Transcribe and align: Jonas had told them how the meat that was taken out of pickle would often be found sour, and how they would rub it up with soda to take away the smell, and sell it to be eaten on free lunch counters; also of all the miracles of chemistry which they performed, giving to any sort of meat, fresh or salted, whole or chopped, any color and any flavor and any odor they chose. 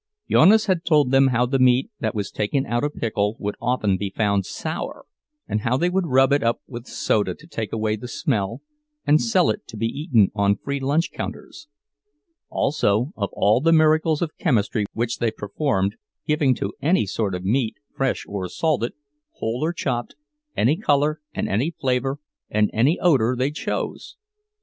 Jonas 0.27 0.65
had 0.65 0.83
told 0.83 1.11
them 1.11 1.27
how 1.27 1.45
the 1.45 1.59
meat 1.59 1.91
that 1.99 2.15
was 2.15 2.31
taken 2.31 2.65
out 2.65 2.83
of 2.83 2.95
pickle 2.95 3.35
would 3.37 3.53
often 3.61 3.97
be 3.97 4.09
found 4.09 4.47
sour, 4.47 5.05
and 5.47 5.61
how 5.61 5.77
they 5.77 5.91
would 5.91 6.07
rub 6.07 6.33
it 6.33 6.41
up 6.41 6.59
with 6.65 6.87
soda 6.87 7.35
to 7.35 7.45
take 7.45 7.71
away 7.71 7.95
the 7.95 8.07
smell, 8.07 8.61
and 9.05 9.21
sell 9.21 9.51
it 9.51 9.67
to 9.67 9.77
be 9.77 9.85
eaten 9.85 10.31
on 10.33 10.55
free 10.57 10.79
lunch 10.79 11.11
counters; 11.11 11.67
also 12.49 13.13
of 13.15 13.29
all 13.33 13.61
the 13.61 13.71
miracles 13.71 14.23
of 14.23 14.35
chemistry 14.39 14.87
which 14.93 15.19
they 15.19 15.29
performed, 15.29 15.97
giving 16.25 16.55
to 16.55 16.73
any 16.81 17.05
sort 17.05 17.35
of 17.35 17.43
meat, 17.45 17.75
fresh 17.95 18.25
or 18.27 18.49
salted, 18.49 18.93
whole 19.33 19.63
or 19.63 19.71
chopped, 19.71 20.15
any 20.57 20.75
color 20.75 21.21
and 21.35 21.47
any 21.47 21.69
flavor 21.79 22.17
and 22.49 22.71
any 22.73 22.97
odor 22.99 23.35
they 23.37 23.51
chose. 23.51 24.17